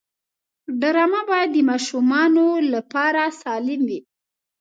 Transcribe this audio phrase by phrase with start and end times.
[0.81, 3.99] ډرامه باید د ماشومانو لپاره سالم وي